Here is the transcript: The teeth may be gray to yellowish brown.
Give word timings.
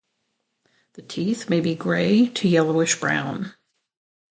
The 0.93 1.03
teeth 1.03 1.47
may 1.47 1.61
be 1.61 1.75
gray 1.75 2.25
to 2.29 2.49
yellowish 2.49 2.99
brown. 2.99 3.53